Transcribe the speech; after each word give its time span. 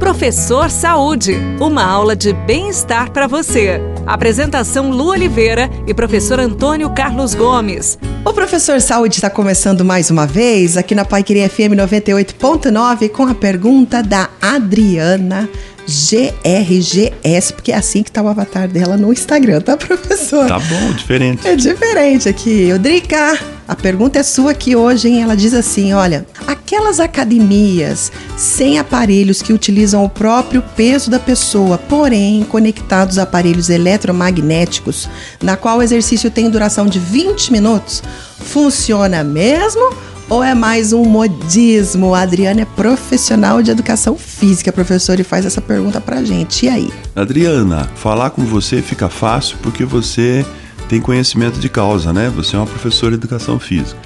Professor 0.00 0.70
Saúde, 0.70 1.36
uma 1.60 1.84
aula 1.84 2.16
de 2.16 2.32
bem-estar 2.32 3.10
para 3.12 3.26
você. 3.26 3.78
Apresentação 4.06 4.90
Lu 4.90 5.10
Oliveira 5.10 5.70
e 5.86 5.92
professor 5.92 6.40
Antônio 6.40 6.88
Carlos 6.90 7.34
Gomes. 7.34 7.98
O 8.24 8.32
Professor 8.32 8.80
Saúde 8.80 9.16
está 9.16 9.28
começando 9.28 9.84
mais 9.84 10.10
uma 10.10 10.26
vez 10.26 10.78
aqui 10.78 10.94
na 10.94 11.04
Pai 11.04 11.22
Queria 11.22 11.50
FM 11.50 11.76
98.9 11.76 13.10
com 13.10 13.26
a 13.26 13.34
pergunta 13.34 14.02
da 14.02 14.30
Adriana 14.40 15.46
GRGS, 15.86 17.52
porque 17.52 17.70
é 17.70 17.76
assim 17.76 18.02
que 18.02 18.10
tá 18.10 18.22
o 18.22 18.28
avatar 18.28 18.68
dela 18.68 18.96
no 18.96 19.12
Instagram, 19.12 19.60
tá, 19.60 19.76
professor? 19.76 20.46
Tá 20.48 20.58
bom, 20.58 20.92
diferente. 20.92 21.46
É 21.46 21.54
diferente 21.54 22.28
aqui. 22.28 22.72
Drica, 22.78 23.38
a 23.70 23.76
pergunta 23.76 24.18
é 24.18 24.24
sua 24.24 24.50
aqui 24.50 24.74
hoje, 24.74 25.06
hein? 25.06 25.22
Ela 25.22 25.36
diz 25.36 25.54
assim: 25.54 25.92
olha, 25.92 26.26
aquelas 26.44 26.98
academias 26.98 28.10
sem 28.36 28.80
aparelhos 28.80 29.42
que 29.42 29.52
utilizam 29.52 30.04
o 30.04 30.08
próprio 30.08 30.60
peso 30.74 31.08
da 31.08 31.20
pessoa, 31.20 31.78
porém 31.78 32.42
conectados 32.42 33.16
a 33.16 33.22
aparelhos 33.22 33.70
eletromagnéticos, 33.70 35.08
na 35.40 35.56
qual 35.56 35.78
o 35.78 35.82
exercício 35.82 36.32
tem 36.32 36.50
duração 36.50 36.86
de 36.86 36.98
20 36.98 37.52
minutos, 37.52 38.02
funciona 38.40 39.22
mesmo? 39.22 40.10
ou 40.28 40.44
é 40.44 40.54
mais 40.54 40.92
um 40.92 41.04
modismo? 41.04 42.14
A 42.14 42.20
Adriana 42.20 42.60
é 42.60 42.64
profissional 42.64 43.60
de 43.60 43.72
educação 43.72 44.16
física, 44.16 44.72
professor, 44.72 45.18
e 45.18 45.24
faz 45.24 45.44
essa 45.44 45.60
pergunta 45.60 46.00
pra 46.00 46.22
gente. 46.22 46.66
E 46.66 46.68
aí? 46.68 46.90
Adriana, 47.16 47.88
falar 47.96 48.30
com 48.30 48.44
você 48.44 48.80
fica 48.80 49.08
fácil 49.08 49.58
porque 49.60 49.84
você 49.84 50.46
tem 50.90 51.00
conhecimento 51.00 51.60
de 51.60 51.68
causa, 51.68 52.12
né? 52.12 52.28
Você 52.34 52.56
é 52.56 52.58
uma 52.58 52.66
professora 52.66 53.12
de 53.12 53.18
educação 53.18 53.60
física. 53.60 53.96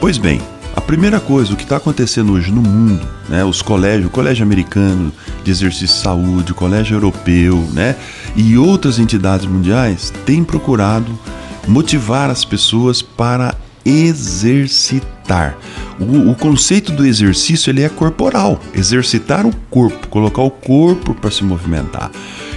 Pois 0.00 0.18
bem, 0.18 0.40
a 0.76 0.80
primeira 0.80 1.18
coisa, 1.18 1.52
o 1.52 1.56
que 1.56 1.64
está 1.64 1.78
acontecendo 1.78 2.32
hoje 2.32 2.52
no 2.52 2.62
mundo, 2.62 3.04
né? 3.28 3.44
Os 3.44 3.60
colégios, 3.60 4.06
o 4.06 4.10
colégio 4.10 4.44
americano 4.44 5.12
de 5.42 5.50
exercício 5.50 5.88
de 5.88 6.00
saúde, 6.00 6.52
o 6.52 6.54
colégio 6.54 6.94
europeu, 6.94 7.68
né? 7.72 7.96
E 8.36 8.56
outras 8.56 9.00
entidades 9.00 9.46
mundiais 9.46 10.12
têm 10.24 10.44
procurado 10.44 11.18
motivar 11.66 12.30
as 12.30 12.44
pessoas 12.44 13.02
para 13.02 13.56
exercitar. 13.84 15.56
O, 15.98 16.30
o, 16.30 16.34
conceito 16.34 16.92
do 16.92 17.04
exercício 17.04 17.70
ele 17.70 17.82
é 17.82 17.88
corporal, 17.88 18.60
exercitar 18.74 19.46
o 19.46 19.54
corpo, 19.70 20.08
colocar 20.08 20.42
o 20.42 20.50
corpo 20.50 21.14
para 21.14 21.30
se 21.30 21.44
movimentar. 21.44 22.10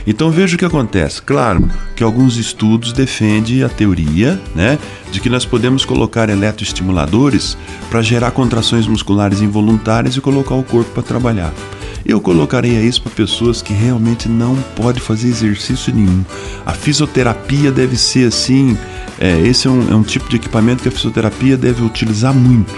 Então 0.06 0.32
veja 0.32 0.56
o 0.56 0.60
que 0.60 0.66
acontece. 0.66 1.22
Claro 1.22 1.70
que 1.96 2.04
alguns 2.04 2.38
estudos 2.38 2.94
defendem 2.94 3.64
a 3.64 3.70
teoria, 3.70 4.40
né, 4.56 4.80
de 5.12 5.20
que 5.20 5.30
nós 5.30 5.46
podemos 5.46 5.86
colocar 5.86 6.30
eletroestimuladores 6.30 7.58
para 7.90 8.02
gerar 8.02 8.32
contrações 8.32 8.88
musculares 8.88 9.42
involuntárias 9.42 10.16
e 10.16 10.22
colocar 10.22 10.56
o 10.56 10.64
corpo 10.64 10.92
para 10.92 11.04
trabalhar. 11.04 11.54
Eu 12.06 12.20
colocaria 12.20 12.82
isso 12.82 13.02
para 13.02 13.12
pessoas 13.12 13.62
que 13.62 13.74
realmente 13.74 14.28
não 14.28 14.56
podem 14.76 15.02
fazer 15.02 15.28
exercício 15.28 15.94
nenhum. 15.94 16.24
A 16.66 16.74
fisioterapia 16.74 17.72
deve 17.72 17.96
ser 17.96 18.28
assim. 18.28 18.78
É, 19.20 19.40
esse 19.42 19.68
é 19.68 19.70
um, 19.70 19.92
é 19.92 19.96
um 19.96 20.04
tipo 20.04 20.30
de 20.30 20.36
equipamento 20.38 20.82
que 20.84 20.90
a 20.90 20.92
fisioterapia 20.92 21.56
deve 21.56 21.84
utilizar 21.84 22.34
muito. 22.34 22.74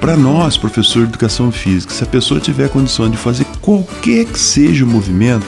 Para 0.00 0.16
nós, 0.16 0.56
professor 0.56 1.02
de 1.02 1.10
educação 1.10 1.52
física, 1.52 1.92
se 1.92 2.02
a 2.02 2.06
pessoa 2.06 2.40
tiver 2.40 2.68
condição 2.70 3.10
de 3.10 3.16
fazer 3.18 3.44
qualquer 3.60 4.24
que 4.24 4.38
seja 4.38 4.84
o 4.84 4.88
movimento, 4.88 5.46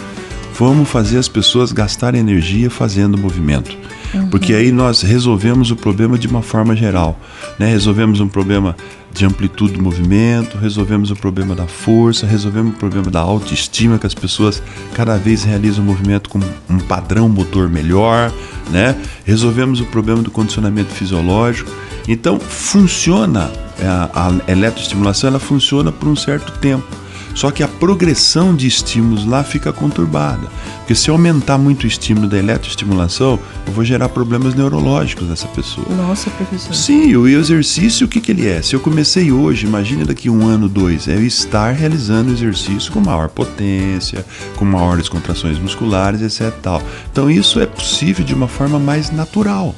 vamos 0.58 0.88
fazer 0.88 1.18
as 1.18 1.28
pessoas 1.28 1.72
gastarem 1.72 2.20
energia 2.20 2.70
fazendo 2.70 3.14
o 3.14 3.18
movimento. 3.18 3.74
Uhum. 4.12 4.28
Porque 4.28 4.52
aí 4.52 4.70
nós 4.70 5.00
resolvemos 5.00 5.70
o 5.70 5.76
problema 5.76 6.18
de 6.18 6.26
uma 6.26 6.42
forma 6.42 6.76
geral. 6.76 7.18
Né? 7.58 7.66
Resolvemos 7.70 8.20
um 8.20 8.28
problema 8.28 8.76
de 9.12 9.24
amplitude 9.24 9.74
do 9.74 9.82
movimento, 9.82 10.56
resolvemos 10.56 11.10
o 11.10 11.16
problema 11.16 11.54
da 11.54 11.66
força, 11.66 12.26
resolvemos 12.26 12.74
o 12.74 12.76
problema 12.76 13.10
da 13.10 13.20
autoestima, 13.20 13.98
que 13.98 14.06
as 14.06 14.14
pessoas 14.14 14.62
cada 14.94 15.16
vez 15.16 15.44
realizam 15.44 15.84
o 15.84 15.86
movimento 15.86 16.30
com 16.30 16.40
um 16.68 16.78
padrão 16.78 17.28
motor 17.28 17.68
melhor, 17.68 18.32
né? 18.70 18.96
Resolvemos 19.24 19.80
o 19.80 19.84
problema 19.86 20.22
do 20.22 20.30
condicionamento 20.30 20.90
fisiológico. 20.90 21.70
Então, 22.08 22.40
funciona 22.40 23.50
é, 23.78 23.86
a, 23.86 24.10
a 24.14 24.50
eletroestimulação, 24.50 25.28
ela 25.28 25.38
funciona 25.38 25.92
por 25.92 26.08
um 26.08 26.16
certo 26.16 26.52
tempo. 26.58 27.01
Só 27.34 27.50
que 27.50 27.62
a 27.62 27.68
progressão 27.68 28.54
de 28.54 28.66
estímulos 28.66 29.24
lá 29.24 29.42
fica 29.42 29.72
conturbada. 29.72 30.48
Porque 30.78 30.94
se 30.94 31.10
aumentar 31.10 31.58
muito 31.58 31.84
o 31.84 31.86
estímulo 31.86 32.28
da 32.28 32.38
eletroestimulação, 32.38 33.38
eu 33.66 33.72
vou 33.72 33.84
gerar 33.84 34.08
problemas 34.08 34.54
neurológicos 34.54 35.28
nessa 35.28 35.48
pessoa. 35.48 35.86
Nossa, 35.96 36.28
professor. 36.30 36.74
Sim, 36.74 37.16
o 37.16 37.26
exercício, 37.26 38.06
o 38.06 38.08
que, 38.08 38.20
que 38.20 38.32
ele 38.32 38.46
é? 38.46 38.60
Se 38.60 38.74
eu 38.74 38.80
comecei 38.80 39.32
hoje, 39.32 39.66
imagine 39.66 40.04
daqui 40.04 40.28
um 40.28 40.46
ano, 40.46 40.68
dois, 40.68 41.08
é 41.08 41.14
eu 41.14 41.26
estar 41.26 41.72
realizando 41.72 42.30
o 42.30 42.34
exercício 42.34 42.92
com 42.92 43.00
maior 43.00 43.28
potência, 43.28 44.24
com 44.56 44.64
maiores 44.64 45.08
contrações 45.08 45.58
musculares, 45.58 46.20
etc. 46.20 46.52
Tal. 46.60 46.82
Então 47.10 47.30
isso 47.30 47.60
é 47.60 47.66
possível 47.66 48.24
de 48.24 48.34
uma 48.34 48.48
forma 48.48 48.78
mais 48.78 49.10
natural. 49.10 49.74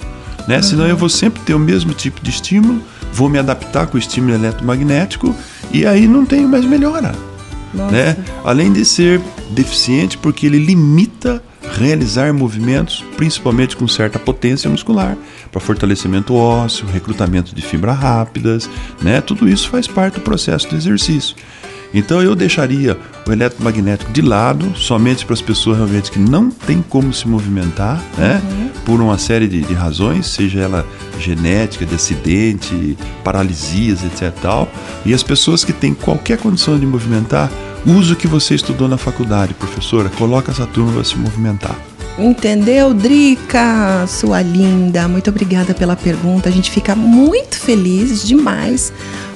Né? 0.49 0.57
Uhum. 0.57 0.63
Senão 0.63 0.87
eu 0.87 0.97
vou 0.97 1.09
sempre 1.09 1.43
ter 1.43 1.55
o 1.55 1.59
mesmo 1.59 1.95
tipo 1.95 2.21
de 2.23 2.31
estímulo, 2.31 2.83
vou 3.13 3.29
me 3.29 3.39
adaptar 3.39 3.87
com 3.87 3.97
o 3.97 4.01
estímulo 4.01 4.35
eletromagnético 4.35 5.35
e 5.73 5.87
aí 5.87 6.09
não 6.09 6.27
tenho 6.27 6.49
mais 6.49 6.65
melhora 6.65 7.15
né? 7.75 8.17
Além 8.45 8.73
de 8.73 8.85
ser 8.85 9.21
deficiente 9.51 10.17
porque 10.19 10.47
ele 10.47 10.59
limita 10.59 11.43
realizar 11.79 12.33
movimentos, 12.33 13.05
principalmente 13.17 13.77
com 13.77 13.89
certa 13.89 14.19
potência 14.19 14.71
muscular, 14.71 15.17
para 15.51 15.61
fortalecimento 15.61 16.35
ósseo, 16.35 16.87
recrutamento 16.87 17.55
de 17.55 17.63
fibras 17.63 17.99
rápidas, 17.99 18.69
né? 19.03 19.21
Tudo 19.21 19.49
isso 19.49 19.69
faz 19.69 19.87
parte 19.87 20.15
do 20.15 20.21
processo 20.21 20.69
do 20.69 20.77
exercício. 20.77 21.35
Então 21.95 22.21
eu 22.21 22.35
deixaria 22.35 22.99
o 23.25 23.31
eletromagnético 23.31 24.11
de 24.11 24.21
lado, 24.21 24.77
somente 24.77 25.25
para 25.25 25.35
as 25.35 25.41
pessoas 25.41 25.77
realmente 25.77 26.11
que 26.11 26.19
não 26.19 26.51
tem 26.51 26.83
como 26.83 27.15
se 27.15 27.29
movimentar, 27.29 28.03
né? 28.19 28.43
Uhum. 28.43 28.69
Por 28.85 29.01
uma 29.01 29.17
série 29.17 29.47
de, 29.47 29.61
de, 29.61 29.75
razões, 29.75 30.27
seja 30.27 30.61
ela 30.61 30.85
genética, 31.21 31.87
de 31.87 31.95
acidente, 31.95 32.99
paralisias, 33.23 34.05
etc. 34.05 34.35
Tal. 34.43 34.69
E 35.07 35.15
as 35.15 35.23
pessoas 35.23 35.65
que 35.65 35.73
têm 35.73 35.95
qualquer 35.95 36.37
condição 36.37 36.77
de 36.77 36.85
movimentar, 36.85 37.49
use 37.87 38.13
o 38.13 38.17
que 38.17 38.27
você 38.27 38.55
estudou 38.55 38.89
na 38.89 38.97
faculdade, 38.97 39.55
professora. 39.55 40.09
Coloca 40.11 40.51
essa 40.51 40.67
turma 40.67 40.93
para 40.93 41.05
se 41.05 41.17
movimentar. 41.17 41.77
Entendeu, 42.19 42.93
Drica? 42.95 44.07
Sua 44.07 44.41
linda, 44.41 45.07
muito 45.09 45.29
obrigada 45.31 45.75
pela 45.75 45.97
pergunta. 45.97 46.49
A 46.49 46.53
gente 46.53 46.71
fica 46.71 46.95
muito 46.95 47.57
feliz 47.57 48.25
demais 48.25 48.93